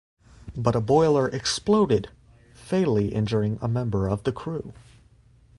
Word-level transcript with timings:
But 0.57 0.75
a 0.75 0.81
boiler 0.81 1.29
exploded, 1.29 2.09
fatally 2.55 3.09
injuring 3.13 3.59
a 3.61 3.67
member 3.67 4.07
of 4.07 4.23
the 4.23 4.31
crew. 4.31 4.73